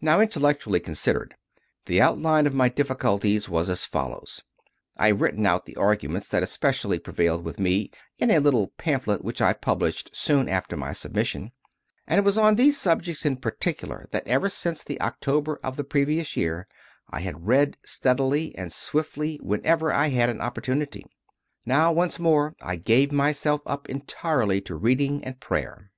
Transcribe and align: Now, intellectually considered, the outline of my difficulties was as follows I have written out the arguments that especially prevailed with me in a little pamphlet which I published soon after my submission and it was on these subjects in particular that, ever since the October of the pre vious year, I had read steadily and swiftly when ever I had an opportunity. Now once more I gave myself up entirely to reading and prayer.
Now, 0.00 0.20
intellectually 0.20 0.78
considered, 0.78 1.34
the 1.86 2.00
outline 2.00 2.46
of 2.46 2.54
my 2.54 2.68
difficulties 2.68 3.48
was 3.48 3.68
as 3.68 3.84
follows 3.84 4.40
I 4.96 5.08
have 5.08 5.20
written 5.20 5.46
out 5.46 5.66
the 5.66 5.74
arguments 5.74 6.28
that 6.28 6.44
especially 6.44 7.00
prevailed 7.00 7.44
with 7.44 7.58
me 7.58 7.90
in 8.20 8.30
a 8.30 8.38
little 8.38 8.68
pamphlet 8.78 9.24
which 9.24 9.42
I 9.42 9.52
published 9.54 10.14
soon 10.14 10.48
after 10.48 10.76
my 10.76 10.92
submission 10.92 11.50
and 12.06 12.20
it 12.20 12.22
was 12.24 12.38
on 12.38 12.54
these 12.54 12.78
subjects 12.78 13.26
in 13.26 13.38
particular 13.38 14.06
that, 14.12 14.28
ever 14.28 14.48
since 14.48 14.84
the 14.84 15.00
October 15.00 15.58
of 15.64 15.74
the 15.76 15.82
pre 15.82 16.04
vious 16.06 16.36
year, 16.36 16.68
I 17.10 17.18
had 17.22 17.48
read 17.48 17.76
steadily 17.84 18.54
and 18.54 18.72
swiftly 18.72 19.40
when 19.42 19.66
ever 19.66 19.92
I 19.92 20.10
had 20.10 20.28
an 20.30 20.40
opportunity. 20.40 21.04
Now 21.66 21.90
once 21.90 22.20
more 22.20 22.54
I 22.60 22.76
gave 22.76 23.10
myself 23.10 23.62
up 23.66 23.88
entirely 23.88 24.60
to 24.60 24.76
reading 24.76 25.24
and 25.24 25.40
prayer. 25.40 25.90